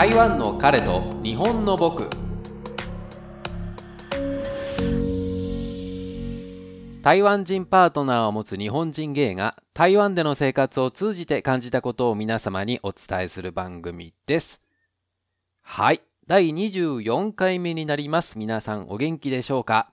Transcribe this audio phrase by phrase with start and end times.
[0.00, 2.08] 台湾の彼と日本の僕。
[7.02, 14.62] 台湾人パートナーを持つ日本人ゲイが台湾での生活を通じて感じたことを皆様にお伝えする番組です。
[15.60, 16.00] はい。
[16.26, 18.38] 第24回目になります。
[18.38, 19.92] 皆さんお元気でしょうか？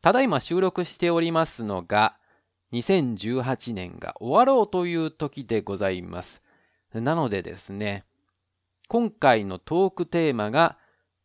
[0.00, 2.16] ただいま収録しておりますのが
[2.72, 6.40] 2018年が終わろうという時でございます。
[6.94, 8.06] なのでですね
[8.90, 10.76] 今回のトークテーマが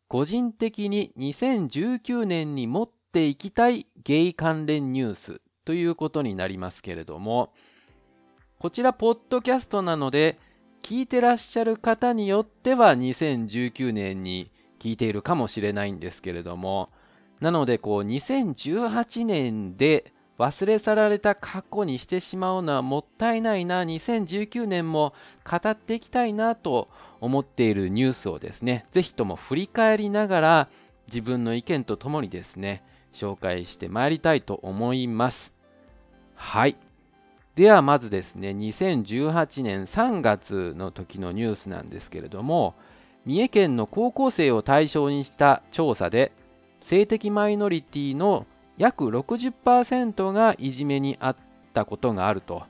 [0.06, 7.52] 個人的に2019年に持っていきたいゲイ関連ニュースということになりますけれども
[8.60, 10.38] こちらポッドキャストなので
[10.80, 16.90] 聞いてらっしゃる方によっては2019年に聞いているかもしれないんですけれども
[17.40, 25.14] なのでこう2018年で忘れ去られた過去にしてしまうのはもったいないな2019年も
[25.44, 26.88] 語っていきたいなと
[27.20, 30.68] 思っているニュースをですねぜひとも振り返りながら
[31.06, 35.54] 自分の意見とともにですね紹介してまいりたいと思います。
[36.34, 36.76] はい。
[37.54, 42.74] ではまずですね2018年3月の時のニュースなんですけれども
[43.24, 46.32] 三重県の高校生を対象にした調査で
[46.82, 48.46] 性的マイノリティの
[48.78, 51.36] 約60%がいじめにあっ
[51.72, 52.64] たことがあると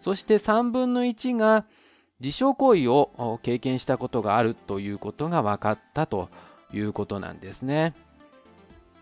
[0.00, 1.64] そして3分の1が
[2.20, 6.28] 自傷行為を経験したことがあるということが分かったと
[6.72, 7.94] いうことなんですね。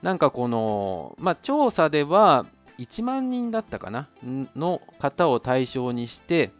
[0.03, 2.47] なんかこの、まあ、調査では
[2.79, 4.09] 1万人だったかな
[4.55, 6.53] の方を対象にして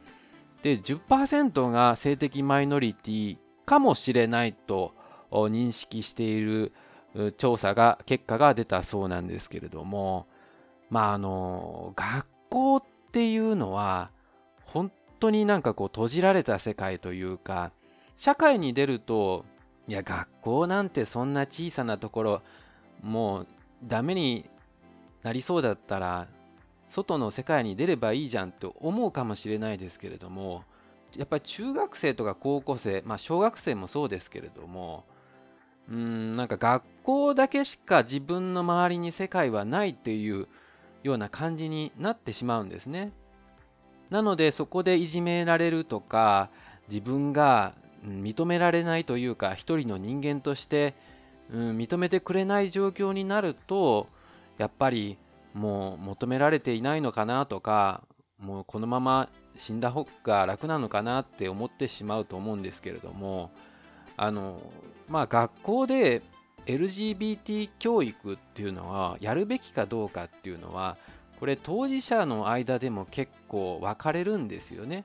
[0.63, 4.95] で10%が性的マイノリティかもしれないと
[5.31, 6.73] 認識している
[7.37, 10.27] 調査が結果が出たそうなんですけれども
[10.91, 14.11] まああの学校っていうのは
[14.65, 17.73] 本当になんかこう閉じられた世界というか
[18.17, 19.45] 社会に出ると
[19.89, 22.43] いや学校なんてそんな小さなところ
[23.03, 23.47] もう
[23.85, 24.49] ダメに
[25.23, 26.29] なりそうだったら
[26.89, 30.65] 外の世界に出ればいいじゃんと思うかもしれないですけれども
[31.17, 35.05] やっぱり中学生とか高校生まあ小学生もそうですけれども
[35.91, 40.49] うんなんか学校だけしか自分の周りに世界はないっていう
[41.03, 43.13] ような感じになってしまうんですね。
[44.11, 46.51] なのでそこでいじめられるとか
[46.89, 50.95] 自分が認められないというか一人の人間として、
[51.53, 54.07] うん、認めてくれない状況になると
[54.59, 55.17] やっぱり
[55.55, 58.03] もう求められていないのかなとか
[58.39, 63.51] もうこのまま死んだ方が楽なのかなって思ってしまうと思うんですけれども
[64.17, 64.61] あの
[65.09, 66.23] まあ学校で
[66.67, 70.97] LGBT 教育っていうのはやるべきかどうかっていうのは
[71.39, 75.05] これ当事者の間でも結構分かれるんですよね。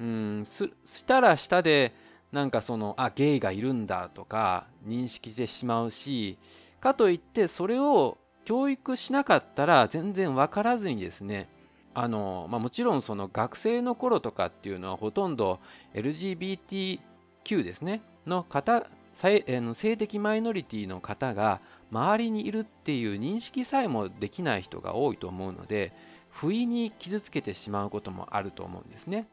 [0.00, 1.92] うんすしたら下で
[2.32, 6.36] なんかそのあゲイがいるんだとか認識してしまうし
[6.80, 11.48] かといってそれを教育しなかったら全然分からずにですね
[11.94, 15.60] あの、まあ、もちろんその学生の頃とかっていうのはほとんど
[15.94, 21.60] LGBTQ ですねの方性的マイノリティの方が
[21.92, 25.92] 周りにいるっていう認識さえもできない人が多いと思うので
[26.30, 29.28] 不意に傷つけてしまうこともあると思うんですね。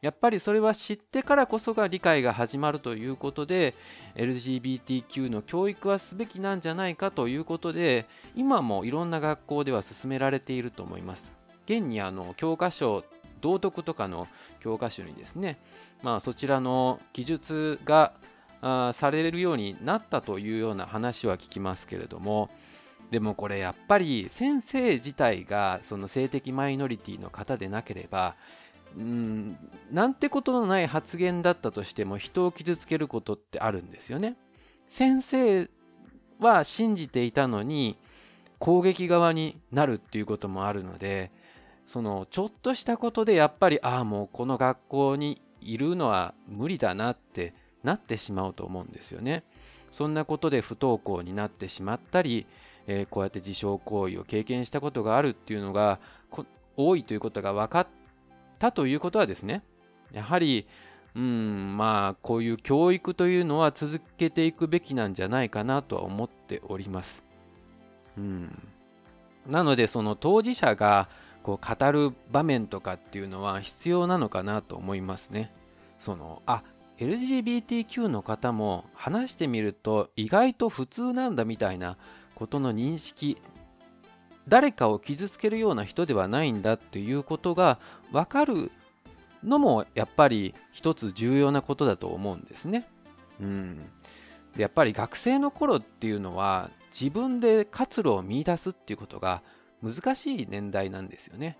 [0.00, 3.74] やっぱりそれは知ってからこそが理解が始まるということで
[4.16, 11.32] LGBTQ の教育はすべきなんじゃないかということで今もいろんな学校では進められていると思います。
[11.66, 13.04] 現にあの教科書
[13.42, 14.26] 道徳とかの
[14.60, 15.58] 教科書にですね、
[16.02, 18.14] まあ、そちらの記述が
[18.62, 22.48] あされるようになったというような話は聞きますけれども
[23.10, 28.36] でもこれやっぱり先生自体がその性的マイノリティの方でなければ
[28.96, 29.58] うん
[29.90, 34.36] なんてことのない発言だったとしても人を傷つけることってあるんですよね。
[34.88, 35.68] 先生
[36.38, 37.96] は信じていたのに
[38.58, 41.30] 攻撃側になるっていうこともあるので
[41.86, 49.44] そのちょっとしたことでやっぱりああもうこの学校にいるのは無理だなってなってしまうと思うんですよね。
[49.90, 52.46] そんなことで不登校になってしまったり、
[52.86, 56.00] えー、こうやって自傷行為を経験したことがあるっていうのが
[56.76, 57.86] 多いということが分かっ
[58.58, 59.62] たということはですね
[60.12, 60.66] やはり
[61.14, 67.24] うんまあこういう教育というのは続けていくべきなんじゃないかなとは思っております。
[68.16, 68.68] うん
[69.46, 71.08] なのでその当事者が
[71.42, 75.52] こう語る場面とかっていうのは必要なのかなと思いますね。
[75.98, 76.62] そのあ
[76.98, 81.96] LGBTQ の方も話してみると意外と普通なんだみたいな
[82.34, 83.38] ことの認識
[84.48, 87.78] 誰かを傷つけるような人ではないんだっていうことが
[88.10, 88.70] 分かる
[89.42, 92.88] のもやっぱり一つ重要なことだと思うんですね。
[93.40, 93.90] うん
[94.56, 99.42] でやっぱり学生の頃っていうのは自分で活路を見出すっていうことが
[99.82, 101.58] 難しい年代なんですよね。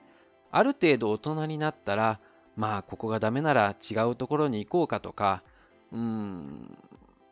[0.50, 2.20] ある程度大人になったら
[2.56, 5.42] まあここがダメなら違うところに行こうかとか
[5.90, 6.76] うん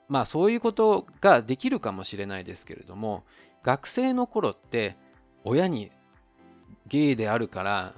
[0.08, 3.24] まあそういうことができるかもしれないですけれども
[3.62, 4.96] 学生の頃って
[5.44, 5.90] 親に
[6.86, 7.94] ゲイであるから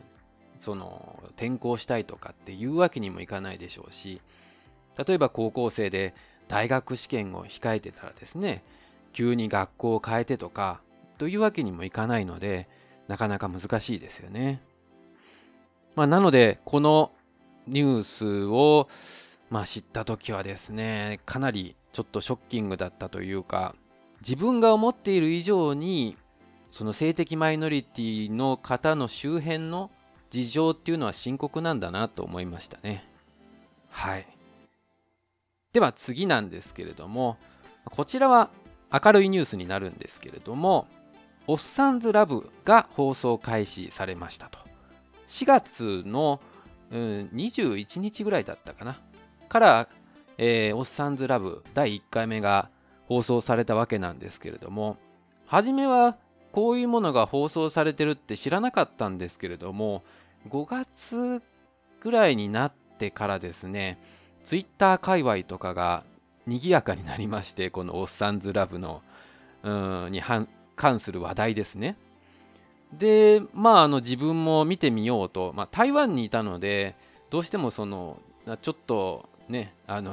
[0.61, 4.21] その転校したいとかっていうわけにもいかないでしょうし
[5.07, 6.15] 例えば高校生で
[6.49, 8.63] 大学試験を控えてたらですね
[9.13, 10.81] 急に学校を変えてとか
[11.19, 12.69] というわけにもいかないので
[13.13, 14.63] なかなか難しいですよね。
[15.97, 17.13] まあ、なのでこの
[17.67, 18.89] ニュースを、
[19.51, 23.75] まあ、知った時はですねかなりちょっとショッキングだったというか
[24.23, 26.17] 自分が思っている以上に
[26.71, 29.91] その性的マイノリティの方の周辺の
[30.31, 33.05] 事情っていうのは深刻なんだなと思いましたね。
[33.91, 34.27] はい。
[35.75, 37.37] では次なんですけれども、
[37.85, 38.49] こちらは
[38.91, 40.87] 明るいニュースになるんですけれども、
[41.47, 44.59] おっさんずラブが放送開始されましたと。
[45.29, 46.41] 4月の、
[46.91, 49.01] うん、21日ぐらいだったかな。
[49.49, 49.89] から、
[50.39, 52.69] えー、おっさんずラブ第1回目が
[53.09, 54.97] 放送されたわけなんですけれども、
[55.47, 56.17] 初めは
[56.53, 60.05] こういうものが放送されてるって知らなかったんですけれども、
[60.49, 61.43] 5月
[62.01, 63.99] ぐらいになってからですね、
[64.45, 66.05] ツイッター界隈とかが
[66.47, 69.03] 賑やかになりまして、このおっさんずラブの、
[69.63, 69.71] う
[70.09, 70.21] ん、に
[70.83, 71.97] 関する話題ですね。
[72.93, 76.97] で、まあ、あの自分も見てみようと、まあ、台湾にいたので、
[77.31, 78.19] どうしてもその、
[78.63, 80.13] ちょっとね、あの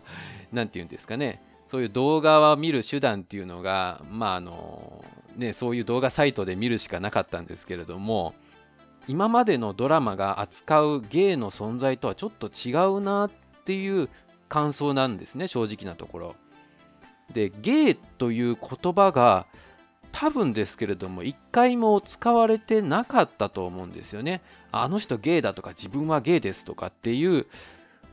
[0.52, 5.02] なんて言うんですかね、そういう動画を見る手段っていうのが、まああの
[5.36, 8.34] ね、そういう動画サイトで見るしかなかったんですけれども、
[9.08, 13.30] 今までのドラマが扱う芸の存在とはちょっと違うなっ
[13.64, 14.10] ていう
[14.50, 16.36] 感想なんですね正直なところ。
[17.32, 19.46] で芸という言葉が
[20.12, 24.42] 多分ですけれども一回も使われてなかったと思うんですよね。
[24.72, 27.46] あの人ゲイだとか自分はゲイですとかっていう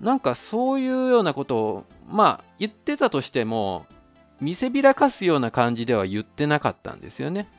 [0.02, 3.86] なんかそういうようなことをまあ言ってたとしても
[4.40, 7.50] 見せびらかすような感じでは言ってなかったんですよね。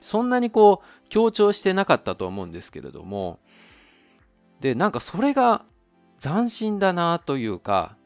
[0.00, 3.38] そんなにこう強調してなかったと思うんですけれども
[4.60, 5.64] でなんかそれが
[6.20, 7.96] 斬新だなというか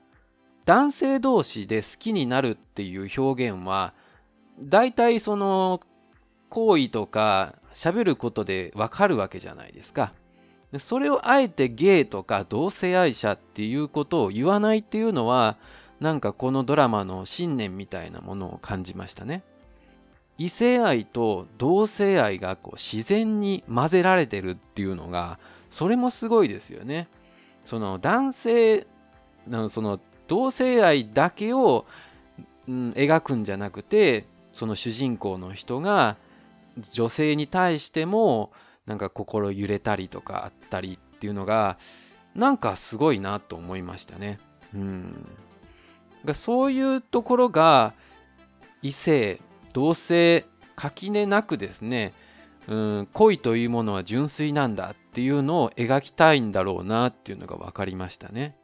[0.64, 3.94] 男性同士で好きになるっていう表現は
[4.60, 5.80] 大体その
[6.48, 10.12] 行為とか喋ることでわかるわけじゃないですか。
[10.78, 15.56] それをあえてゲイとか同性愛者っていうことを言わないっていうのは
[15.98, 19.42] なんかこのドラマの信念みたいなものを感じましたね。
[20.36, 25.38] 異性愛と同性愛がこう自然に混ぜられてるっていうのが
[25.70, 27.08] それもすごいですよね。
[27.64, 28.86] その男性
[29.70, 31.86] その同性愛だけを、
[32.68, 34.26] うん、描くんじゃなくて
[34.58, 36.16] その主人公の人が
[36.90, 38.50] 女性に対しても
[38.86, 41.78] なんか心揺れたりとかあったりっていうのが
[42.34, 44.40] なんかすごいなと思いましたね。
[44.74, 45.28] うん、
[46.34, 47.94] そういうところが
[48.82, 49.40] 異性
[49.74, 50.44] 同性
[50.74, 52.12] 垣根なくですね、
[52.66, 58.56] うん、恋というものは純粋なんだっていうのを描きたいんだろうなっていうのが分かりましたね。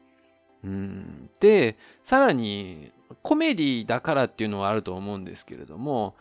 [0.64, 2.90] うん、でさらに
[3.24, 6.14] コメディだからっていうのはあると思うんですけれども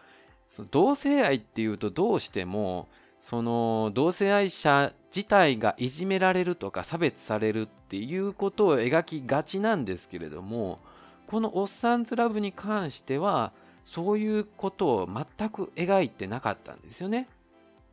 [0.48, 2.88] その同性愛っていうとどうしても
[3.20, 10.80] その同性愛者自体がいじめられるとか差別されるっていうことを描きがちなんですけれども
[11.28, 13.52] この「おっさんずラブ」に関しては
[13.84, 17.28] そういうことを全く描いてなかったんですよね。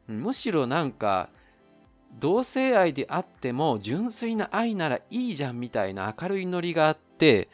[0.07, 1.31] むしろなんか
[2.21, 7.49] 同性愛であっても純粋な愛ならいいじゃんみたいな明るいノリがあって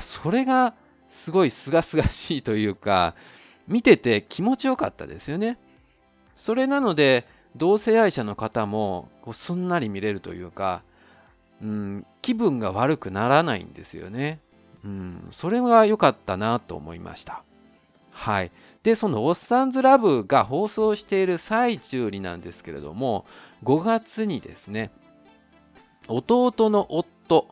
[0.00, 0.74] それが
[1.12, 3.14] すごい清々しいというか
[3.68, 5.58] 見てて気持ちよかったですよね。
[6.34, 10.82] それなので同性愛者の方もこうすんなり見れるというか、
[11.62, 14.40] うん、気分が悪くならないんですよね。
[14.84, 17.42] うん、それが良かったなと思いました。
[18.10, 18.50] はい。
[18.82, 23.26] で、そのおっさんずラブが放送している最中になんですけれども、
[23.64, 24.90] 5月にですね、
[26.08, 27.46] 弟の夫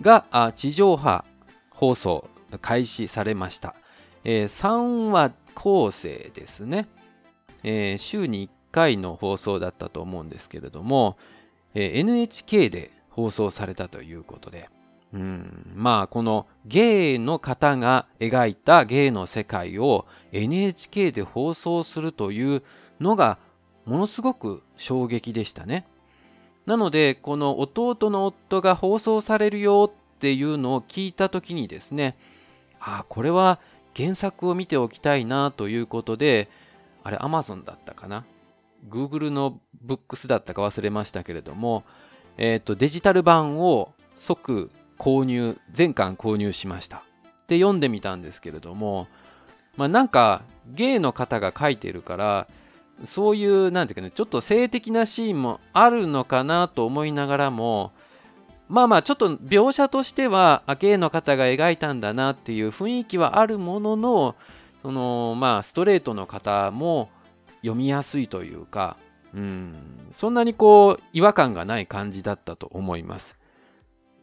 [0.00, 1.24] が地上波
[1.70, 2.28] 放送
[2.60, 3.74] 開始されました。
[4.24, 6.88] えー、3話構成ですね、
[7.62, 11.16] えー、週に1回の放送だったと思うんですけれども、
[11.74, 14.68] えー、NHK で放送されたということで、
[15.12, 22.62] うん、まあこのゲイの方が描いたゲイの世界を NHK で放送するという
[23.00, 23.38] のが
[23.84, 25.86] ものすごく衝撃でしたね。
[26.66, 32.16] なのでこの弟の夫が放送されるよっていうのを聞いた時にですね
[32.84, 33.58] あこれは
[33.96, 36.48] 原作を見ておきたいなということで
[37.02, 38.24] あれ Amazon だったかな
[38.88, 41.84] ？Google のブックスだったか忘れましたけれども、
[42.36, 47.02] えーと、デジタル版を即購入全巻購入しました。
[47.48, 49.06] で読んでみたんですけれども
[49.76, 52.46] まあなんかゲイの方が書いてるから
[53.04, 57.92] そういうなんていうかねちょっと性的なシーンもあるのかなと思いながらも
[58.68, 64.36] まあまあちょっと描写としてはゲイの方が描いたんだなっていう雰囲気はあるものの
[64.82, 67.10] そのまあストレートの方も
[67.62, 68.96] 読みやすいというか
[69.34, 73.36] うんそんなにこう違和感がない感じだったと思います。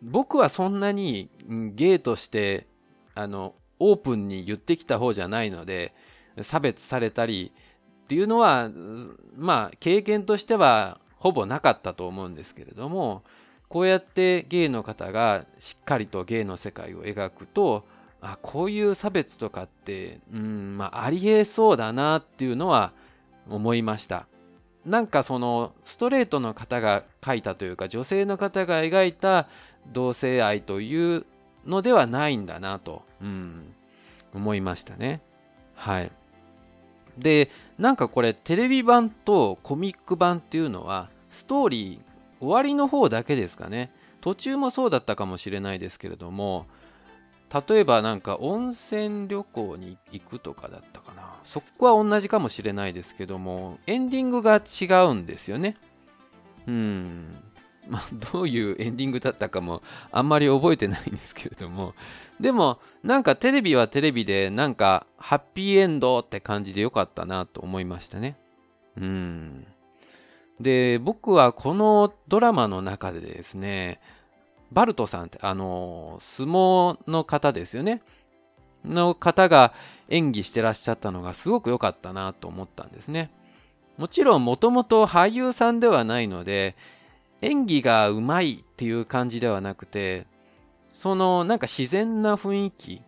[0.02, 1.30] 僕はそんなに
[1.76, 2.66] ゲイとして
[3.14, 5.94] あのオープンに言ってきた方じゃないので
[6.42, 7.52] 差別されたり
[8.04, 8.72] っていうのは
[9.36, 13.24] まあ経験としてはほぼなかったと思うんですけれども
[13.72, 17.86] こうやってゲイの方がしっかりとゲイの世界を描くと
[18.20, 22.92] あこういう差別とかって、うんまあ、ありえそうだなっていうのは
[23.50, 24.28] 思いました。
[24.86, 29.48] なんかそのストレートの方が描いたというか女性の方が描いた
[29.94, 31.26] 同性愛という
[31.66, 33.74] のではないんだなと、うん、
[34.34, 35.22] 思いましたね。
[35.76, 36.12] はい。
[37.18, 42.11] でなんかこれテレビ版とコミック版っていうのはストーリー
[42.42, 43.94] 終わりの方だけですかね。
[44.20, 46.68] 途中もそうだったかもしれないですけれども
[47.68, 51.40] 例えばなんか温泉旅行に行くとかだったかな。
[51.44, 55.76] そこは同じかもしれないですけどもエンディングが違うんですよね。
[56.68, 57.38] うん。
[57.90, 59.82] まあ、どういうエンディングだったかも
[60.12, 61.94] あんまり覚えてないんですけれども。
[62.40, 68.38] でもなんかテレビはテレビでなんかハッピーエンドって感じでよかったなと思いましたね。
[68.96, 69.68] うん。
[70.62, 74.00] で僕はこのドラマの中でですね
[74.72, 78.02] バルトさんってあの相撲の方ですよね。
[78.86, 79.74] の方が
[80.10, 83.32] 演技してらっしゃったのがすごく良かったなと思ったんですね。
[83.98, 86.76] もちろんもともと俳優さんではないので
[87.42, 90.26] 演技がうまいっていう感じではなくて
[90.92, 93.02] そのなんか自然な雰囲気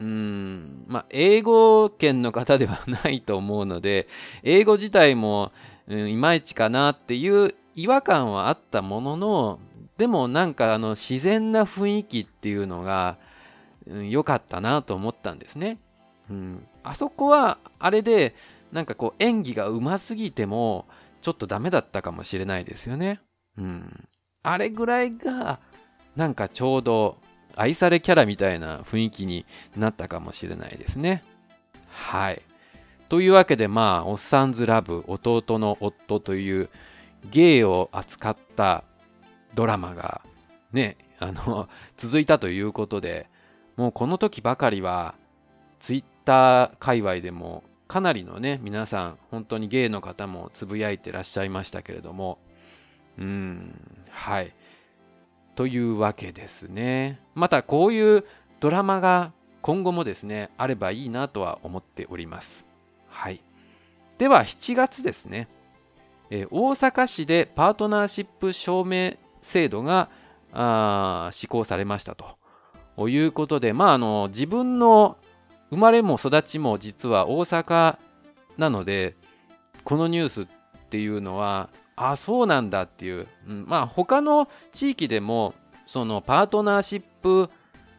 [0.00, 4.08] うんまあ英語圏の方ではないと思うので
[4.42, 5.52] 英語自体も、
[5.88, 9.60] うん、いまいちかなっていう違和感はあったものの
[9.96, 13.18] でもなんかあの自然な雰囲気っていうのが
[13.86, 15.78] 良、うん、かったなと思ったんですね。
[16.30, 18.34] うん、あそこはあれで
[18.70, 20.86] なんかこう演技がうますぎても
[21.22, 23.20] ちょっとダメだったかもしれないですよね。
[23.56, 24.04] うん。
[24.42, 25.58] あれぐらいが、
[26.16, 27.18] なんかちょうど
[27.56, 31.22] 愛されキャラみたいな雰囲気になったかもしれないですね。
[31.88, 32.42] はい。
[33.08, 36.68] というわけで、まあ、おっさんずラブ、弟の夫という
[37.30, 38.84] 芸を扱った
[39.54, 40.20] ドラマが
[40.72, 43.28] ね、あの、 続いたということで、
[43.76, 45.14] もうこの時ばかりは、
[45.80, 52.38] ツイッター界隈でもかなりのね、皆さん、本当に芸の方もつぶやいてらっしゃいましたけれども、
[53.18, 53.74] うん、
[54.10, 54.54] はい。
[55.54, 57.20] というわけですね。
[57.34, 58.24] またこういう
[58.60, 62.67] ドラマが今後もですね、あればいいなとは思っております。
[63.18, 63.40] はい。
[64.18, 65.48] では7月ですね。
[66.30, 70.08] えー、大阪市でパートナーシップ証明制度が
[71.32, 75.16] 施行されましたということで、まあ、あの自分の
[75.70, 77.96] 生まれも育ちも実は大阪
[78.56, 79.16] なので
[79.82, 80.46] このニュースっ
[80.88, 85.54] ていうのはあそうなんだっていう、うん、まあ他の地域でも
[85.86, 87.50] そのパートナーシップ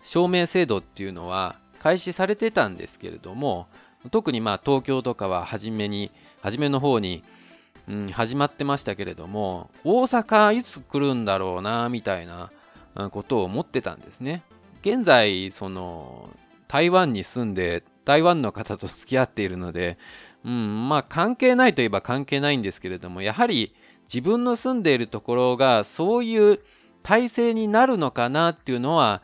[0.02, 3.68] 証明制度っていうのは開始されてたんですけれども
[4.12, 7.24] 特にまあ東京とかは初めに初めの方に、
[7.88, 12.52] うん、始まってましたけれども大阪いつ来るんだろうなみたいな
[13.12, 14.44] ことを思ってたんですね
[14.82, 16.30] 現在その
[16.68, 19.98] 台湾に住んで台湾の方と付き合っているので、
[20.46, 23.76] うん、まあ関係ないといえば関係ないんですけれどもやはり
[24.12, 26.62] 自分の住んでいるところがそういう
[27.04, 29.22] 体制になるのかなっていうのは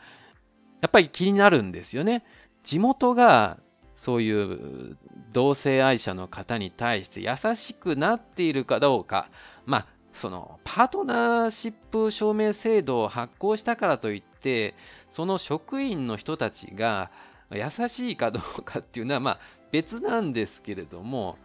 [0.82, 2.24] やっぱり気になるんですよね。
[2.64, 3.58] 地元が
[3.96, 4.98] そういう
[5.34, 9.30] 同性愛者の方に対して優しくなっているかどうか。
[9.66, 14.74] まあそのパートナーシップ証明制度を発行したからといって
[15.10, 17.12] その職員の人たちが
[17.52, 19.40] 優しいかどうかっていうのはまあ
[19.72, 21.38] 別なんですけれども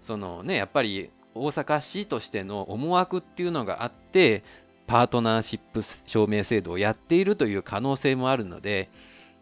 [0.00, 4.42] そのねやっぱり大阪市としての思惑っていうのがあって
[4.88, 8.90] パートナーシップ証明制度をやっているという可能性もあるので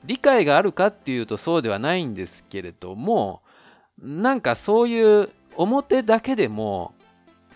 [0.04, 3.42] 理解があるかっていうとそうではないんですけれども
[4.00, 6.94] なんかそういう表だけでも、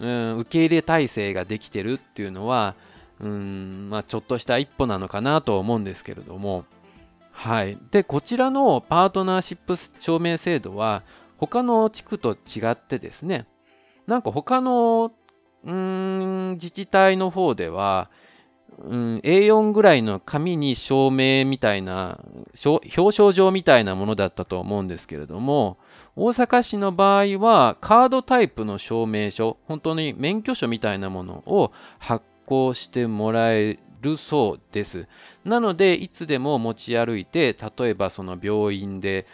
[0.01, 2.75] うん、受け入れ体制ができてるっていうのは
[3.21, 6.65] うんまあ、ちょっとした一歩なのかなと思うんですけれども、
[7.33, 11.03] はい、でこちらのパートナーシップ証明制度は
[11.37, 13.47] 他の地区と違ってですね
[14.07, 15.13] なんか他の
[15.65, 18.11] うん自治体の方では、
[18.85, 22.21] うん、A4 ぐらいの紙に証明みたいな
[22.65, 25.79] 表彰状みたいなものだったと思うんですけれども
[26.15, 35.09] 大阪市の場合はカードタイプの証明書本当に免許証みたいなものを発行してもらえるそうです
[35.45, 39.27] なのでいつでも持ち歩いて例えばその病院で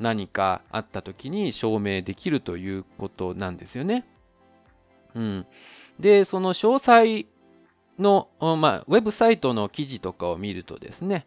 [0.00, 4.06] 何かあった時に証明できるということなんですよね。
[5.14, 5.46] うん、
[5.98, 7.26] でその詳細
[7.98, 11.26] の、まあ、ウェブサイトの記事とかを見るとですね、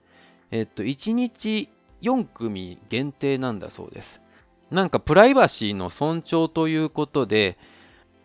[0.51, 1.69] えっと、1日
[2.01, 4.21] 4組限定なんだそうです。
[4.69, 7.57] なんかプライバシーの尊重ということで、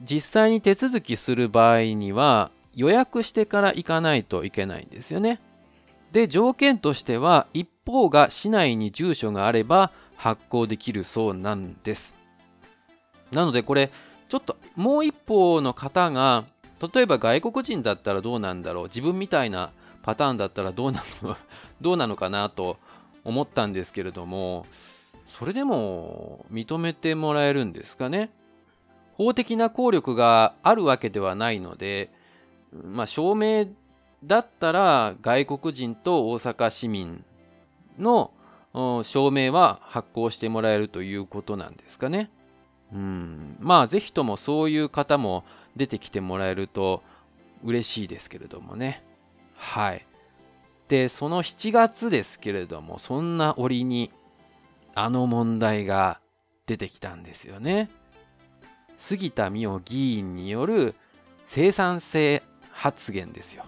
[0.02, 5.40] 実際に手続きする場合には予約してから行かないといけないんですよね。
[6.12, 12.14] で、条件としては一方が市内に住所があれば発行できるそうなんです。
[13.32, 13.90] なのでこれ
[14.28, 16.44] ちょっともう一方の方が
[16.94, 19.70] 例えば外国人だったらどうなんだろう自分みたいな
[20.02, 21.36] パターンだったらどうなの
[21.80, 22.76] どうなのかなと
[23.24, 24.66] 思ったんですけれども
[25.26, 28.30] それでも認めてもらえるんですかね？
[29.14, 32.10] 法的な効力があるわけではないので、
[32.72, 33.66] まあ、証明
[34.22, 37.24] だったら外国人と大阪市民
[37.98, 38.30] の
[39.02, 42.30] 証明は発行してもらえるということなんですかね？
[42.92, 45.44] うん、まあぜひともそういう方も
[45.76, 47.02] 出てきてもらえると
[47.62, 49.02] 嬉しいですけれどもね。
[49.54, 50.06] はい。
[50.88, 54.10] で、その7月ですけれども、そんな折に
[54.94, 56.20] あの問題が
[56.66, 57.90] 出てきたんですよね。
[58.98, 60.94] 杉田水脈議員による
[61.44, 63.64] 生産性発言ですよ。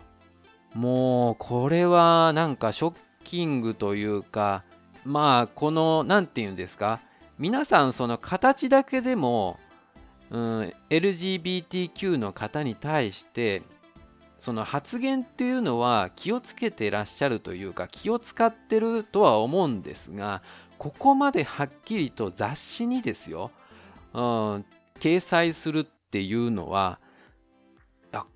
[0.74, 4.64] もうこれはなんかショッキングというか
[5.04, 7.00] まあこの何て言うんですか？
[7.38, 9.58] 皆さんその形だけでも、
[10.30, 13.62] うん、LGBTQ の方に対して
[14.38, 20.42] その発言っていうのは気をつけてらっしゃるというか気を使ってるとは思うんですが
[20.78, 23.50] ここまではっきりと雑誌にですよ、
[24.14, 24.64] うん、
[25.00, 27.00] 掲載するっていうのは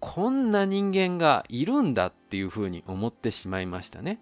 [0.00, 4.20] こんな人間がいるんだっていうふうに思ってしまいましたね。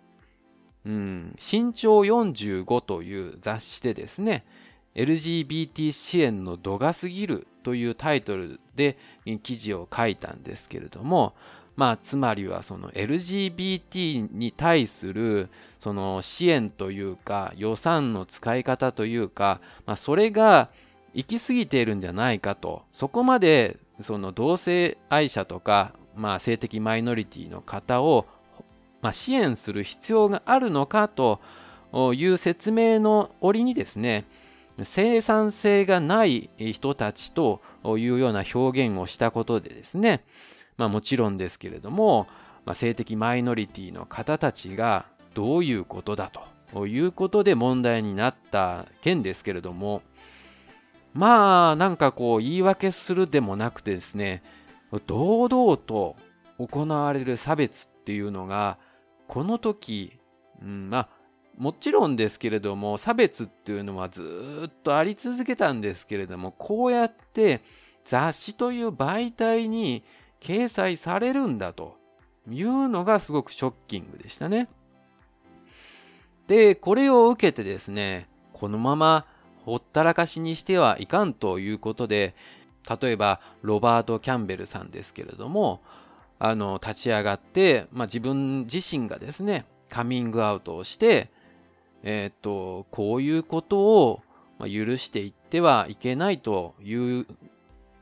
[0.86, 4.46] うん、身長45という雑誌でですね
[4.94, 8.96] LGBT 支援の度が過ぎるというタイトルで
[9.42, 11.34] 記事を書いたんですけれども
[11.76, 20.68] まあつまりはその LGBT に対するその支援というか予算の使い方というか、まあ、それが
[21.14, 22.82] 行き過ぎているんじゃないかと。
[22.92, 28.26] そこまでその同性愛者とか、まあ、性的マイノリティの方を、
[29.00, 31.40] まあ、支援する必要があるのかと
[32.14, 34.26] いう説明の折にですね
[34.84, 40.24] 生産性がない人たちというような表現をしたことでですね、
[40.76, 42.26] まあ、もちろんですけれども、
[42.64, 46.30] まあ、性的マイノリティの方たちがどういうことだ
[46.72, 50.02] ということで問題になった件ですけれども
[51.12, 54.42] まあなんかこう言い訳するでもなくてですね
[55.06, 56.16] 堂々と
[56.58, 58.78] 行われる差別っていうのが
[59.26, 60.18] この時、
[60.62, 61.08] うん、まあ
[61.60, 67.60] もちろんですけれども差別っていうのはずっとあり続けたんですけれどもこうやって
[68.02, 70.02] 雑誌という媒体に
[70.40, 71.98] 掲載されるんだと
[72.48, 74.68] いうのがすごくショッキングでしたね。
[76.46, 79.26] でこれを受けてですねこのまま
[79.66, 82.34] ほったらかしにしてはいかんということで
[83.02, 85.82] 例えばロバート・キャンベルさんですけれども
[86.38, 91.28] あの立ち上がって、まあ、自分自身がですねカミングアウトをして
[92.02, 94.22] えっ、とこういうことを
[94.60, 97.26] 許していってはいけないという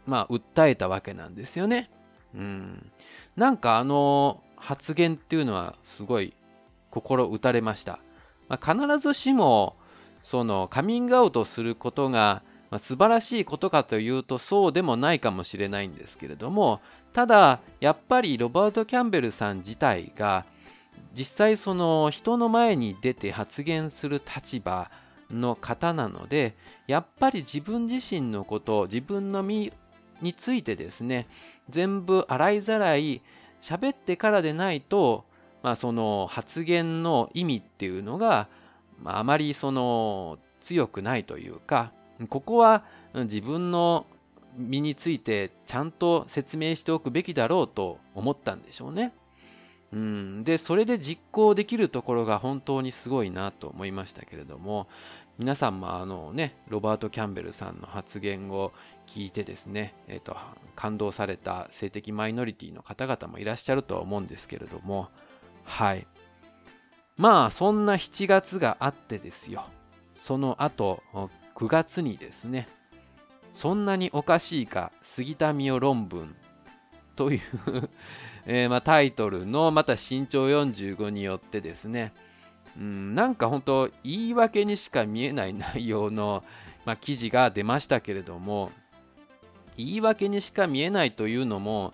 [0.07, 1.91] まあ訴えたわけなんですよね。
[2.35, 2.91] うん、
[3.37, 6.35] なんかあの発言っていうのはすごい
[6.91, 8.01] 心打たれました。
[8.49, 9.77] まあ、必ずしも
[10.23, 16.81] そのカミングアウトすることが、まあ、素晴らしいことかというとそうでもないかもしれないんですけれども
[17.13, 20.45] ただやっぱりロバート・キャンベルさん自体が
[21.19, 24.91] 実際その人の前に出て発言する立場
[25.31, 29.73] の方なのでやっぱり自分自身のこと自分の身
[30.23, 31.27] についてですね
[31.69, 33.23] 全部洗いざらい
[33.61, 35.25] 喋ってからでないと、
[35.63, 38.49] まあ、その発言の意味っていうのが
[39.03, 41.93] まあ、あまりその強くないというか
[42.29, 44.07] ここは自分の
[44.57, 49.13] 身についてちゃんと説明しておくべきだろうと思ったんでしょうね。
[49.93, 54.87] うん、でそれで実行できるところが本当にすごいなと思いましたけれども
[55.39, 58.73] 皆さんもあのねロバート・キャンベルさんの発言を
[59.07, 60.37] 聞いてですね、えーと、
[60.77, 65.09] 感動された性的マイノリティの方々もいらっしゃるとは思うんですけれども
[65.65, 66.07] はい。
[67.17, 69.65] まあそんな7月があってですよ。
[70.15, 71.03] その後
[71.55, 72.69] 9月にですね
[73.53, 76.37] そんなにおかしいか杉田美代論文
[77.19, 77.41] という
[78.47, 82.15] えー、まあ、タイトルのまた身長45によってですね、
[82.79, 86.45] うん、なんか本当言い訳にしか見えない内容の、
[86.87, 88.71] まあ、記事が出ましたけれども
[89.77, 91.93] 言い訳にしか見えないというのも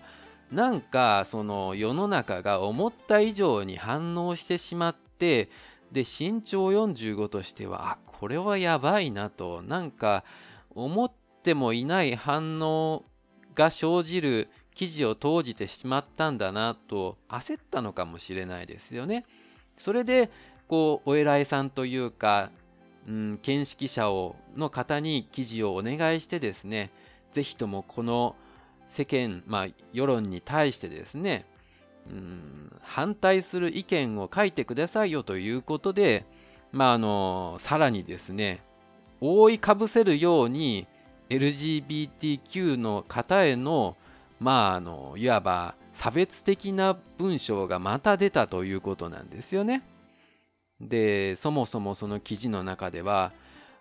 [0.51, 5.49] なんかその世の中が思った以上に反応してしまって
[5.91, 10.23] で身長45としてはあこれはやばいなとなんか
[10.75, 11.11] 思っ
[11.43, 13.03] てもいない反応
[13.55, 19.25] が生じる記事を投じてしまったんだなと焦ったのかもしれないですよね。
[19.77, 20.29] それで
[20.67, 22.51] こうお偉いさんというか、
[23.07, 26.91] うん、見識者をの方に記事をお願いしてですね
[27.31, 28.35] 是非ともこの
[28.87, 31.45] 世間、まあ、世論に対してですね、
[32.09, 36.25] うん、反対する意見を書いてくださいよということで、
[36.71, 38.61] まあ、あのさらにですね
[39.21, 40.87] 覆いかぶせるように
[41.29, 43.97] LGBTQ の方への
[44.39, 49.83] まああのいわば差別的な文章がまた出たということなんですよね。
[50.81, 53.31] でそもそもその記事の中では、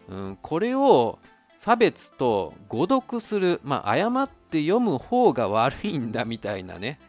[0.09, 1.19] うん、これを
[1.61, 7.01] 差別と誤読する、まあ、誤って読む方が悪いんだみたいなね、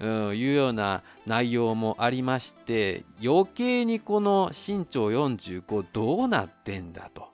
[0.00, 7.28] うん、いうような内容もありまして余計にこの身長45どうなってんだと。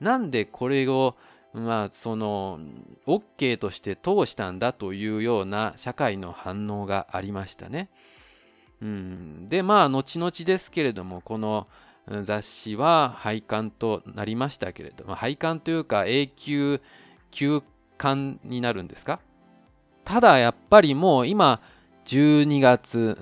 [0.00, 1.16] なんでこれを
[1.56, 2.60] まあその
[3.06, 7.88] OK として通したんだというような社会の反応がありましたね。
[8.82, 11.66] うん、でまあ後々ですけれどもこの
[12.24, 16.80] 雑誌は廃刊となりましたけれども廃刊というか永久
[17.30, 17.62] 休
[17.96, 19.18] 刊になるんですか？
[20.04, 21.60] ただやっぱりもう今
[22.04, 23.18] 12月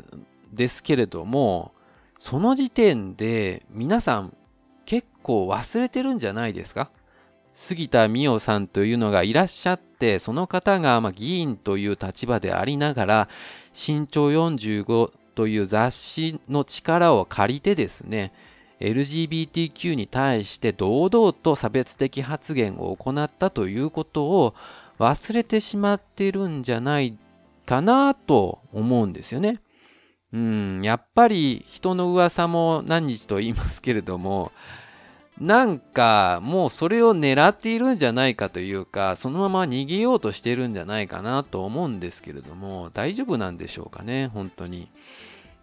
[0.53, 1.73] ですけれども
[2.19, 4.37] その時点で皆さん
[4.85, 6.91] 結構忘れてるんじゃないですか？
[7.55, 13.29] 杉田水脈さんというのがいらっしゃって、その方がま議員という立場でありながら、
[13.73, 18.33] 身長45という雑誌の力を借りてですね、
[18.81, 24.55] LGBTQ に対して堂々と差別的発言を行ったということを
[24.99, 27.17] 忘れてしまっているんじゃない
[27.67, 29.61] かなと思うんですよね。
[30.33, 34.51] うん、やっぱり人の噂も何日と言いますけれども、
[35.41, 44.89] なんかもうそれを狙っているんじゃないかというかそのまま逃げようとしてるんじゃないかなと思うんですけれども大丈夫なんでしょうかね本当に。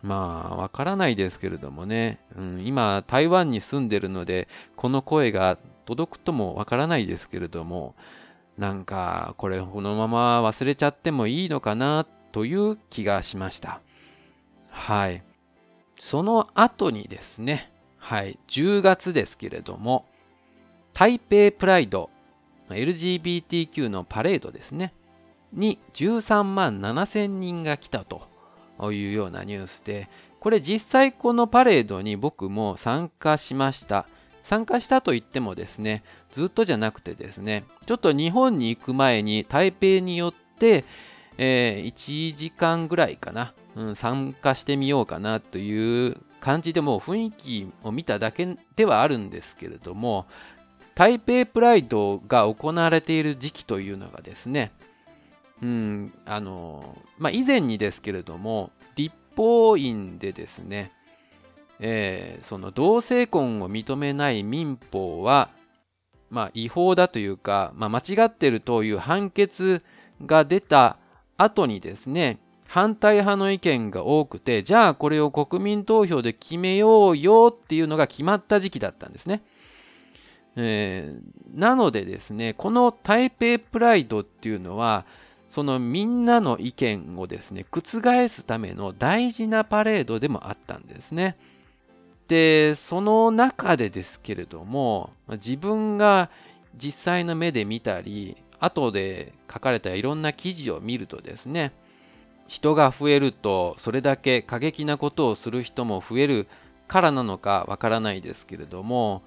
[0.04, 7.96] まあわからないですけれどもね、うん、今台湾に住んでるのでこの声が届くともわからないですけれども
[8.58, 13.82] なんかこれこのまま忘れちゃってもいいのかなという気がしました。
[14.70, 15.24] はい。
[16.00, 17.71] その後にですね
[18.02, 20.06] はい、10月ですけれども、
[20.92, 22.10] 台北プライド、
[22.68, 24.94] LGBTQ のパレードですね、
[25.54, 28.28] に13万7千人が来たと
[28.92, 30.10] いうようなニュースで、
[30.40, 34.08] これ実際このパレードに僕も参加しました。
[34.42, 40.84] 参加したといってもですね、ずっとじゃなくてですね、ちょっと日本に行く前に台北によって、
[41.38, 50.26] えー、1時間ぐらいかな、うん、参加してみようかなという感じでも雰囲気を見ただけではあるんですけれども
[50.96, 54.72] 台北プライドが行われている時期というのがですね、
[55.62, 60.92] うんあのまあ、以前にですけれども立法院でですね、
[61.80, 65.50] えー、その同性婚を認めない民法は、
[66.30, 69.84] まあ、違法だというか、まあ、間違ってるという判決
[70.26, 70.98] が出た
[71.38, 72.40] 後にですね
[72.72, 79.42] 反対派の意見が多くて、じゃあこれを国民投票で決めようよっていうのが決まった時期だったんですね。
[80.56, 85.06] えー、なのでですね、この台北プライドっていうのは、
[85.50, 91.36] そのみんなの意見をですね、覆すための大事なパレードでもあったんですね。
[92.30, 96.30] で、その中でですけれども、自分が
[96.82, 101.74] 実際の目で見たり、後で書かれたいろんな記事を見るとですね、
[102.52, 106.48] 人が増えるとそれだけ過激なことをする人も増える
[106.90, 109.22] からなのかわからないですけれども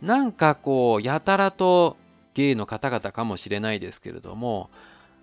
[0.00, 1.96] なんかこうやたらと
[2.34, 4.70] ゲイの方々かもしれないですけれども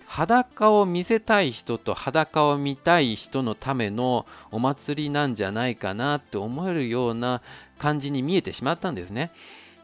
[0.05, 7.41] 裸を見せたい人と裸を見たい人のためのお祭りなんじゃないかなって思えるような
[7.77, 9.31] 感じに見えてしまったんですね。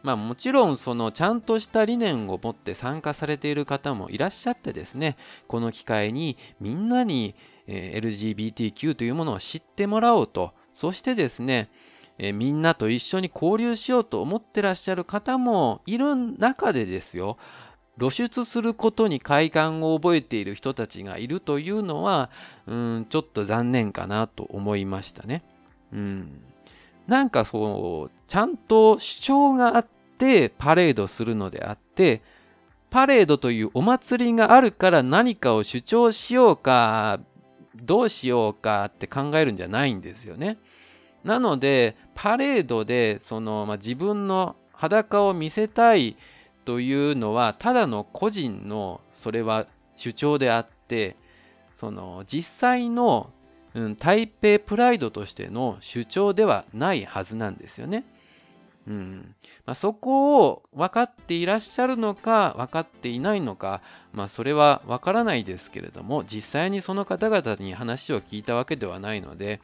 [0.02, 5.16] まあもちろんそのちゃんとした理念を持って参加されている方もいらっしゃってですね、
[5.48, 7.34] この機会にみんなに
[7.66, 11.70] LGBTQ というものを知ってもらおうと、そしてですね、
[12.18, 17.36] えみんなと一緒に交流しようと思ってらっしゃる方もいる中でですよ、
[17.98, 22.30] 露出することに快感を覚えている人たちがいるというのは、
[22.66, 25.42] うん、ちょっと残念かなと思いましたね。
[25.92, 26.42] うん。
[27.06, 29.86] なんかそう、ちゃんと主張があっ
[30.18, 32.22] てパレードするのであって、
[32.90, 37.20] パレードというお祭りがあるから何かを主張しようか、
[37.74, 40.58] どうしようかって考えるんじゃないんですよね。
[41.24, 46.16] なので、パレードでその、まあ、自分の裸を見せたい
[46.64, 49.66] というのはただの個人のそれは
[49.96, 51.16] 主張であって
[51.74, 53.30] その実際の、
[53.76, 58.04] うん、台北プライドとしての主張ではないはずなんですよね。
[58.88, 59.34] うん。
[59.66, 63.82] まあ、そこを分かっていらっしゃるのか分かっていないのか、
[64.14, 69.60] まあ、それは分からないですけれども実際にその方々に話を聞いたわけではないので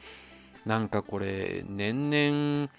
[0.65, 2.69] なんかこれ年々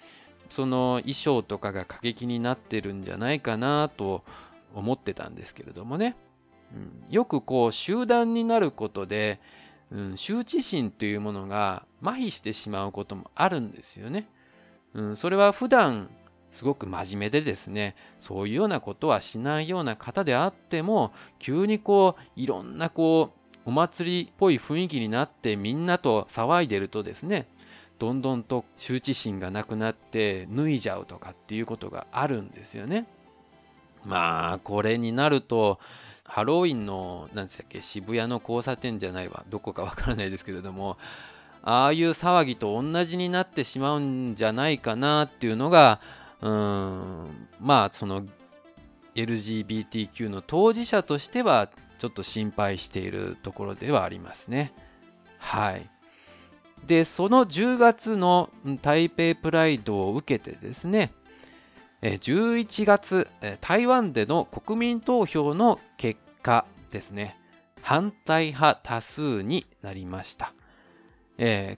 [0.51, 4.23] その衣装とかが過激になってるんじゃないかなと
[4.75, 6.15] 思ってたんですけれどもね、
[6.75, 9.39] うん、よくこう集団になることで、
[9.95, 14.27] うん、羞恥心というものが麻痺してしまうこともあるんですよね。
[14.93, 16.09] うん、それは普段
[16.49, 27.47] すごく真面目でですねそういうようなことはしないような方であっても急にこういろんなこうお祭りっぽい雰囲気になってみんなと騒いでるとですね
[27.97, 33.05] どんどんと羞恥心がなくなって脱いじゃうとかっていうことがあるんですよね。
[34.05, 35.79] まあこれになると
[36.25, 40.97] ハロウィンの何でしたっけ渋谷の交差点じゃないわどこかわからないですけれども
[41.61, 45.99] ああいう騒ぎと同じになってしまうんじゃないかなっていうのが
[46.41, 48.25] うんまあその
[49.15, 54.73] LGBTQ の当事者としてはちょっと心配しているところではありますね。
[55.39, 55.89] はい。
[56.85, 58.49] で、その10月の
[58.81, 61.11] 台北プライドを受けてですね、
[62.01, 63.27] 11月、
[63.61, 67.37] 台湾での国民投票の結果ですね、
[67.81, 70.53] 反対派多数になりました。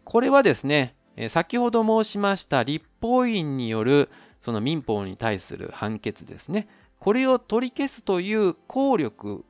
[0.03, 0.95] これはですね、
[1.30, 4.10] 先ほど申しました立法院による
[4.41, 6.67] その民法に対する判決ですね、
[6.99, 9.45] これを取り消すという効力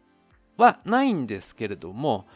[0.57, 2.27] はないんですけれども、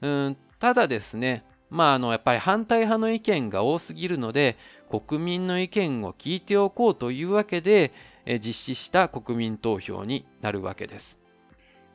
[0.00, 4.56] うんただですね、まあ、あのやっぱり反対派の意見が多すぎるので
[4.88, 7.92] 国民の意見を聞いておこうというわけで
[8.26, 11.18] 実施した国民投票になるわけです。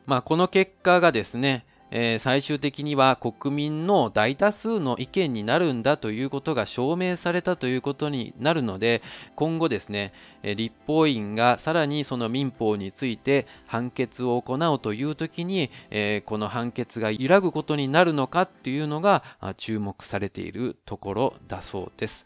[0.05, 9.01] まあ、この結果がですねえー、最終的には国民の大多数の意見になるんだということが証明されたということになるので
[9.35, 19.23] 今後ですね立法院がさらにその民法について判決を行うという時に、えー、この判決が揺らぐことになるのかっていうのが
[19.57, 22.25] 注目されているところだそうです。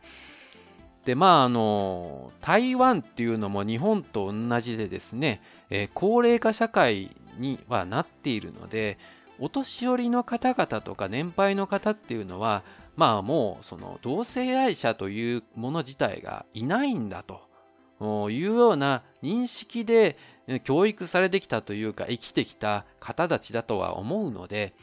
[1.06, 8.98] でまああの台湾っていうのも日本と同じでですね、えー、高齢化社会にはなっているので
[9.40, 12.64] お年寄りの方々とか年配の方っていうのは
[12.96, 20.18] まあもうその同性愛者というもの自体がいないんだというような認識で
[20.64, 24.74] 教育されてきたというか生きてきた方たちだとは思うので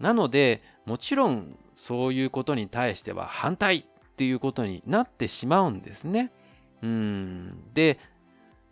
[0.00, 3.86] なのでもちろんそういうことに対しては反対
[4.18, 6.32] っていうことになってしまうんですね。
[6.82, 8.00] うんで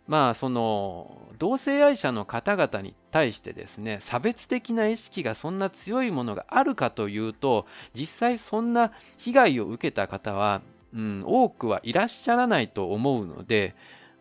[0.05, 10.61] まあその同性愛者の方々に対してですね差別的な意識がそんな強いものがあるかというと実際そんな被害を受けた方は、
[10.93, 13.73] うん、多くはいらっしゃらないと思うので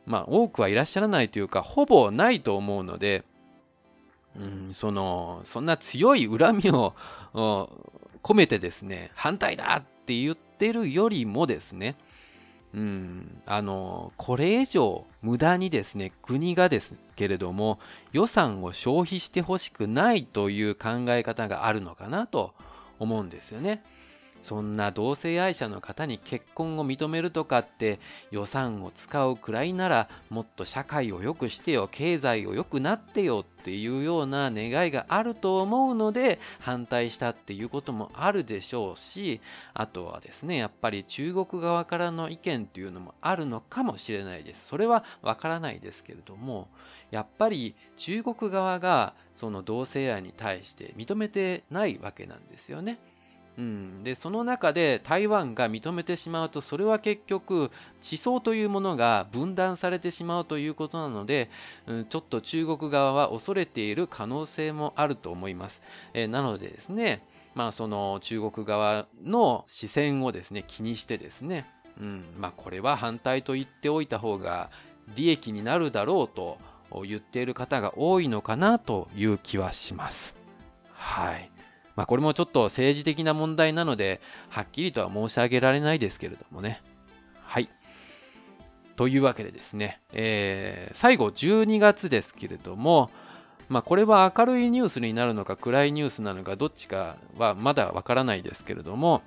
[0.06, 3.24] まあ多くはいらっしゃらないというかほぼないと思うので、
[4.36, 6.94] うん、そのそんな強い恨みを
[8.22, 11.96] 込めてですね反対だって言っててるよりもですね
[12.74, 17.78] うん、あのこれ以上無駄にですね国がですけれども
[18.12, 22.54] 予算を消費してほしくないという考え方があるのかなと
[22.98, 23.82] 思うんですよね。
[24.42, 27.98] そんな同性愛者の方に結婚を認めるとかって
[28.30, 39.40] 予算を使うくらいならもっと社会を良くしてよ経済を良くなってよっていうような願いがあると思うので反対したっていうこともあるでしょうし
[39.74, 46.68] あとはですねやっぱり中国側からの意見っていうのもあるのかもしれないですそれはわからないですけれども
[47.10, 52.98] やっぱり中国側がその同性愛に対して認めてないわけなんですよね。
[53.58, 57.70] うん、でその中で台湾が認めてしまうとそれは結局思
[58.18, 61.50] 想というものが分断されてしまうということなので、
[61.86, 65.80] うん、ちょっと中国側は恐れている可能性もあると思います。
[66.12, 67.22] えー、なのでですね
[67.54, 71.66] まあその中国側の視線をですね気にしてですね、
[71.98, 74.70] うんまあ、これは反対と言っておいた方が
[75.14, 76.58] 利益になるだろうと
[77.06, 80.36] 言っている方が多いのかなという気はします。
[80.92, 81.50] はい。
[81.96, 86.82] まあ、これもちょっと政治的な問題なので、はっきりとは申し上げられないですけれどもね。
[87.42, 87.68] はい。
[88.96, 93.10] というわけでですね、えー、最後12月ですけれども、
[93.68, 99.22] まあ、これは明るいニュースになるのか暗いニュースなのかどっちかはまだわからないですけれども、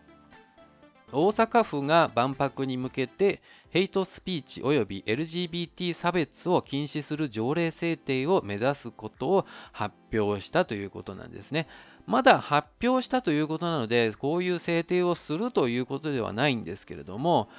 [1.12, 11.68] 大阪府が万博に向けてヘイトスピーチ及び LGBT 差別を禁止する条例制定を目指すことを発表したということなんですね。
[12.10, 17.50] まだ発表したということなので、こういう制定をするということではないんですけれども、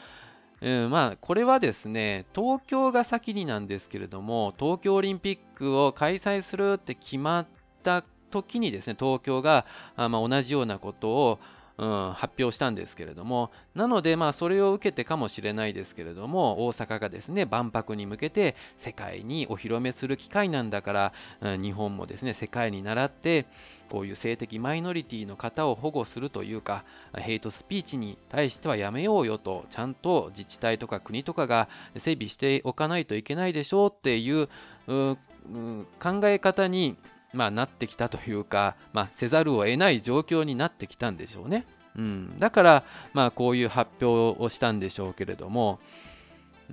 [0.61, 7.47] うん、まあこれはですね東京が先になんですけれども東京オリンピックを開催するって決まっ
[7.83, 9.65] た時にですね東京が
[9.97, 11.39] あ、まあ、同じようなことを
[11.87, 23.47] ん、発表したんですけれどもなのでまあそれを受けてかもしれないですけれども大阪がですね万博に向けて世界にお披露目する機会なんだから、うん、日本もですね世界に倣って
[23.91, 26.85] こういう性的マイノリティの方を保護するというか
[27.17, 34.49] ヘイトスピーチに対してはやめようよとちゃんと自治体とか国とかが整備しておかないといけないでしょうっていう
[34.87, 36.97] 考え方に
[37.33, 41.67] まあ、なってきたというか、まあ、せざるを得ない状況になってきたんでしょうね。
[41.97, 45.81] うん、だから、まあ、こういう発表をしたんでしょうけれども、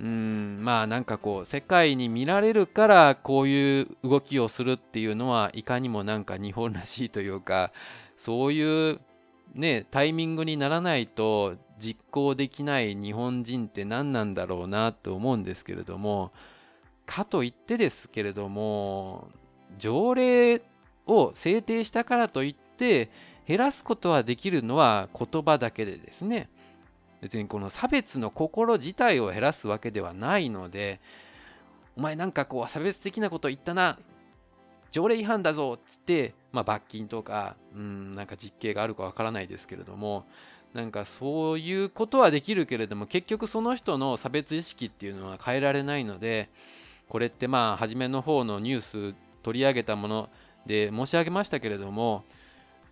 [0.00, 7.72] ん、まあなんかこう世界に見られるからこういう動きをするっていうのはいかにもなんか日本らしいというか
[8.16, 9.00] そういう
[9.54, 16.32] ねタイミングにならないと実行できない日本人って何なんだろうなと思うんですけれども
[17.04, 19.30] かといってですけれども
[19.78, 20.62] 条例
[21.06, 23.10] を制定したからといって
[23.46, 26.50] 減らすことはできるのは言葉だけでですね。
[27.20, 31.00] 別にこの差別の心自体を減らすわけではないので
[31.96, 33.98] お前なんかこう差別的なこと言ったな
[34.92, 40.26] 条例違反だぞっつって、まあ、罰金とかうんなんか実刑があるかわからないですけれども
[40.74, 46.50] なんかそういうことはできるけれども結局その人の差別意識っていうのは変えられないので
[47.08, 48.80] これってまあ初めの方のニュー
[49.12, 49.14] ス
[49.48, 50.28] 取り上げたもの
[50.66, 52.22] で申し上げましたけれども、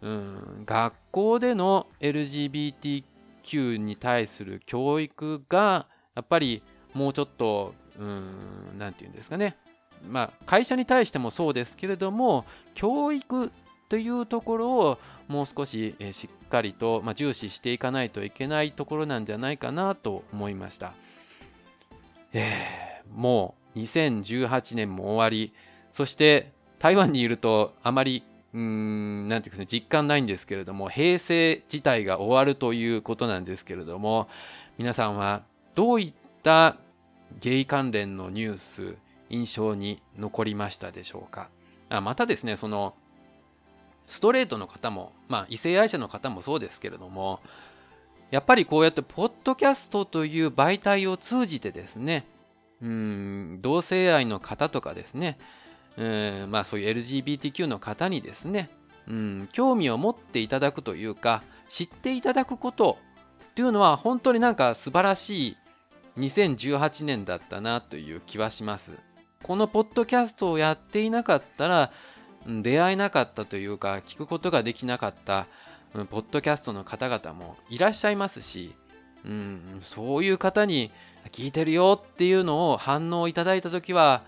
[0.01, 6.63] うん、学校での LGBTQ に対する教育がやっぱり
[6.95, 9.55] もうちょっと何て言うんですかね
[10.09, 13.53] まあ会社に対してもそうですけれども教育
[13.91, 20.95] というところをもう少ししっかりと、ま、重視していかないといけないところなんじゃないかなと思いました。
[22.33, 25.53] えー、もう2018年も終わり
[25.97, 34.29] そして台湾にいるとあまりうーんなんていうかね実感ないんですけれども平成自体が終わるということなんですけれども
[34.77, 35.43] 皆さんは
[35.75, 36.77] どういった
[37.41, 38.97] ゲイ関連のニュース
[39.31, 41.49] 印象に残りましたでしょうか？
[41.89, 42.95] あまたですねその
[44.07, 47.41] ストレートの方もまあ異性愛者の方もそうですけれども
[48.31, 52.27] やっぱりこうやってポッドキャストという媒体を通じてですね
[52.83, 55.39] うん同性愛の方とかですね
[55.99, 58.71] うんまあ、そういう LGBTQ の方にですね、
[59.09, 62.99] うん、興味を持っていただくというか知っていただくこと
[63.51, 65.57] っていうのは本当になんか素晴らしい
[66.19, 68.93] 2018年だったなという気はします。
[69.43, 71.93] このポッドキャストをやっていなかったら
[72.47, 75.47] 出会えなかったというか聞くことができなかった
[76.11, 78.75] ポッドキャストの方々もいらっしゃいますし、
[79.25, 80.91] うん、そういう方に
[81.33, 84.23] 聞いてるよっていうのを反応いただいた時は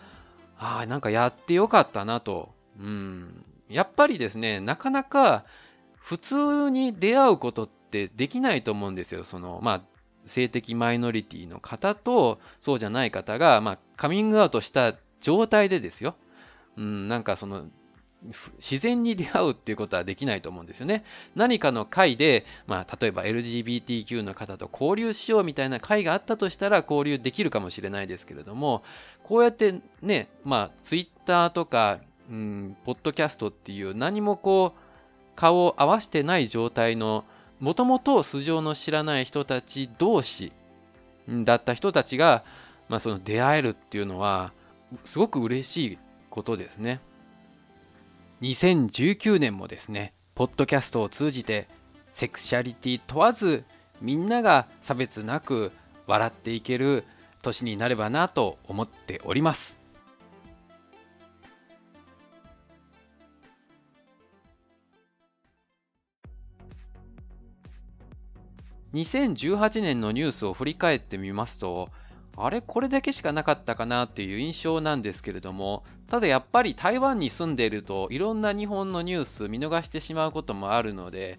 [0.58, 2.50] ああ、なんかやってよかったなと。
[2.78, 3.44] うん。
[3.68, 5.44] やっぱりですね、なかなか
[5.96, 9.24] 普通に出会うことってできないと思うんですよ。
[9.24, 9.82] その、まあ、
[10.24, 16.16] 性的マイノリティの方とそうじゃない方が、まあ、カミングアウトした状態でですよ。
[16.76, 17.66] うん、なんかその、
[18.58, 21.04] 自然に出会うっていうことはできないと思うんですよね。
[21.36, 28.82] 何かの会で、まあ、例えば LGBTQ の方と交流しようみたいな会があったとしたら交流できるかもしれないですけれども、
[29.28, 32.00] こうやってね、まあ、Twitter とか、
[32.30, 34.80] うん、ポッドキャストっていう何もこう、
[35.36, 37.26] 顔を合わせてない状態の、
[37.60, 40.50] もともと素性の知らない人たち同士
[41.28, 42.42] だった人たちが、
[42.88, 44.54] まあ、その出会えるっていうのは、
[45.04, 45.98] すごく嬉しい
[46.30, 47.00] ことですね。
[48.40, 51.68] 2019年もですね、ポッドキャストを通じて、
[52.14, 53.64] セクシャリティ問わず、
[54.00, 55.70] みんなが差別なく
[56.06, 57.04] 笑っていける
[57.42, 59.78] 年になればなと思っております。
[68.94, 71.90] 2018年のニュースを振り返ってみますと、
[72.40, 81.38] あれこれだけしかなかったかなっていう印象なんですけれどもただやっぱり台湾に住んでいるといろんな日本のニュース見逃してしまうこともあるので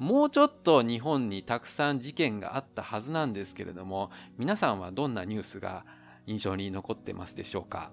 [0.00, 5.84] もうちょっと日本にたくさん事件があったはずなんですけれども皆さんはどんなニュースが
[6.26, 7.90] 印象に残ってますでしょうか？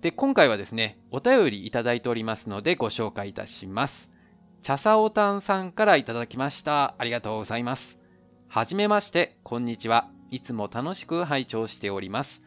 [0.00, 4.10] で今回はですねお便りいただいておりますのでご紹介いたします。
[4.62, 6.94] 茶さおたんさんからいただきました。
[6.98, 7.98] ありがとうございます。
[8.46, 10.08] はじめましてこんにちは。
[10.30, 12.44] いつも楽しく拝聴しております。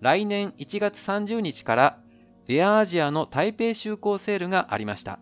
[0.00, 1.98] 来年1月30日から
[2.48, 5.20] エアアジアの台北就航セールがありました。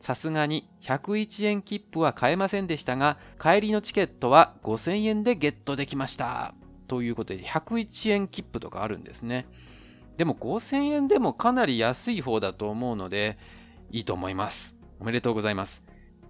[0.00, 6.54] さすがに101円切符は買えませんでしたが、帰りのチケットは5000円でゲットできました。
[6.88, 9.46] ということで、101円切符とかあるんですね。
[10.16, 13.38] でも5000円でもかなり安い方だと思うので、
[13.90, 14.76] いいと思います。
[14.98, 15.84] おめでとうございます。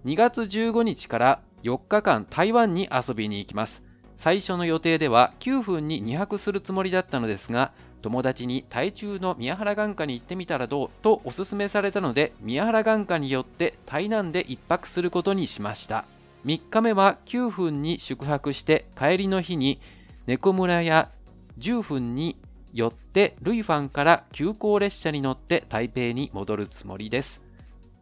[0.05, 3.83] 2月15日から4日間台湾に遊びに行きます。
[4.15, 7.71] 最初の予定では9分に2泊するつもりだったのですが、
[8.01, 10.89] 友達に台中の宮原眼科に行ってみたらどう？
[11.01, 16.05] とおすすめされたので、宮原眼科によって台南で1泊することにしました。
[16.45, 19.79] 3日目は9分に宿泊して帰りの日に
[20.25, 21.11] 猫村や
[21.59, 22.37] 10分に
[22.73, 27.41] よってルイファンから急行列車に乗って台北に戻るつもりです。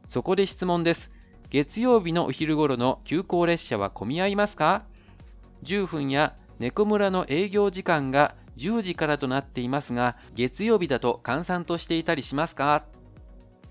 [0.06, 1.12] そこで質問です。
[1.50, 4.84] 月曜日のお昼頃の急行列車は混み合いますか
[5.64, 12.84] ？10分や猫村の営業時間が10時からとなっていますが、月曜日だと閑散としていたりしますか？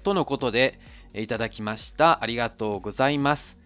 [0.02, 0.80] とのことで
[1.14, 2.22] いただきました。
[2.22, 3.58] ありがとうございます。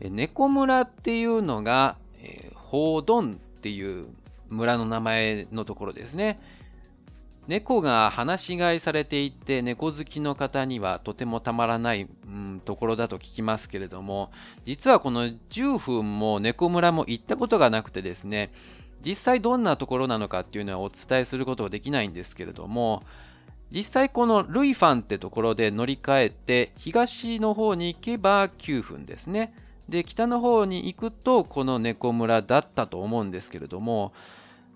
[0.00, 4.06] 猫村っていうのが、えー、ホードンっていう
[4.48, 6.40] 村の名前のところですね。
[7.48, 14.30] 猫が放し飼いされていて猫好きの方にはとてもたまらない、うん、ところだと聞きますけれども
[14.66, 18.52] 実はこの10分も猫村も行ったことがなくてですね
[19.04, 23.02] 実際どんなところなのかっていうのはお伝えすることはできないんですけれども
[23.70, 29.54] 実際このルイファンってところで乗り換えて東の方に行けば9分ですね。
[29.88, 34.12] で北の方に行くとこの猫村だったと思うんですけれども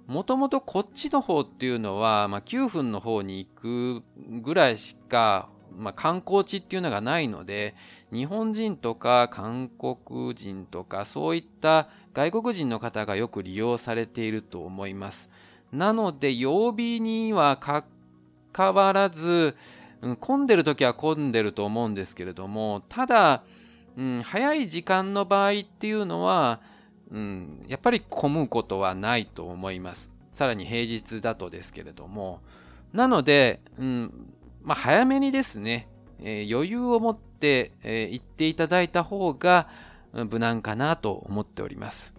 [0.06, 4.02] もともとこっちの方っていうのは、まあ、9分の方に行く
[4.42, 7.74] ぐらいしか、まあ、観光地っていうのがないので、
[8.12, 15.30] 日本人とか韓国人とかそういった外国人の方がよく利用されていると思います。
[15.72, 17.86] なので、曜日にはか
[18.52, 19.56] かわらず、
[20.02, 23.44] うん、混んでる時は混んでると思うんですけれども、ただ、
[23.96, 26.60] うん、早い時間の場合っていうのは、
[27.10, 30.12] うん、やっぱり混むことはないと思います。
[30.30, 32.40] さらに平日だとですけれども。
[32.92, 34.28] なので、うん
[34.62, 35.88] まあ、早めにですね、
[36.20, 39.68] えー、余裕を持って、えー、行っていただいた方が
[40.12, 42.14] 無難かなと思っております。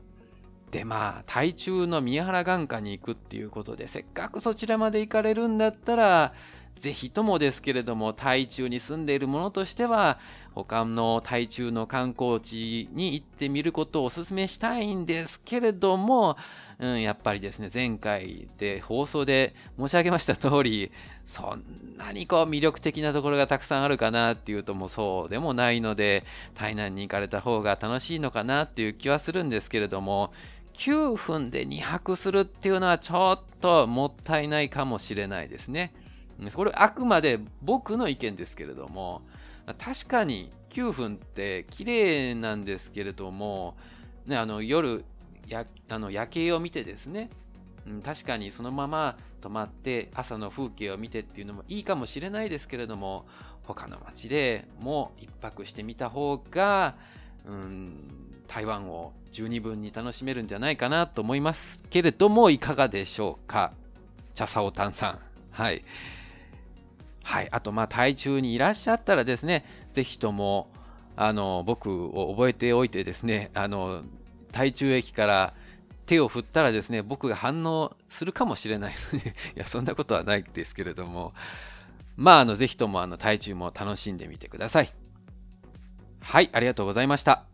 [0.72, 6.34] でまあ、台中の宮原眼科に行くっていうことで、せっかくそちらまで行かれるんだったら、
[6.80, 10.20] ぜひともですけれども、台中に住んでいる者としては、
[10.56, 16.38] 他の台中の観光地に行ってみることをお勧めしたいんですけれども、
[16.80, 20.92] うん、やっぱりですね、前回で放送で申し上げました通り、
[21.26, 21.64] そん
[21.98, 30.34] なにこう魅力的なところがたくさんあるかなっていうともうそうでもないので、台南に行かれた方が楽しいのかなっていう気はするんですけれども、
[30.74, 35.94] 9分で2泊するっていうのはちょっともったいないかもしれないですね。
[36.56, 39.22] これあくまで僕の意見ですけれども、
[39.78, 43.78] 確かに9分って綺麗なんですけれども、
[44.26, 45.06] ね、あの夜
[45.48, 47.30] やあの夜景を見てですね、
[47.88, 53.26] うん、確かにそのまま泊まって朝の風景を見てっていうのもいいかもしれないですけれども
[53.64, 56.96] 他の街でも一泊してみた方が、
[57.46, 63.74] うん、台湾を十二分に楽しめるんじゃないかなと思いますけれどもいかがでしょうか？
[64.34, 65.20] 茶さおたんさん。
[65.52, 65.84] はい。
[67.24, 67.48] はい。
[67.52, 70.70] あと、まあ、台中にいらっしゃったらですね、ぜひとも
[71.16, 74.02] あの僕を覚えておいてですねあの
[74.52, 75.54] 台中駅から
[76.14, 81.34] 手を振ったらですね僕が反応するかもしれないので いやそんなことはないですけれども
[82.16, 84.94] まああのぜひともあの台中も楽しんでみてください。
[86.22, 87.46] はいありがとうございました。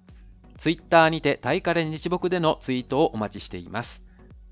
[0.58, 4.04] ツイッターにてタイカレ日木でのツイートをお待ちしています。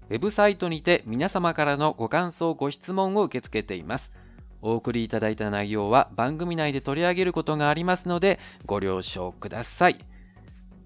[0.09, 4.13] ウェブサイトにて皆様からのご感想ご質問を受け付けています。
[4.61, 9.97] お送りいただいた内容は番組内で取り上げることがありますのでご了承ください。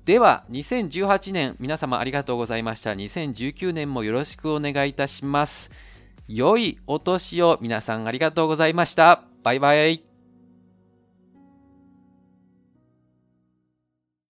[0.05, 2.91] では、2018年皆様ありがとうございました。
[2.91, 5.69] 2019年もよろしくお願いいたします。
[6.27, 9.23] 良いお年を皆さんありがとうございました。
[9.43, 10.10] バイバイ。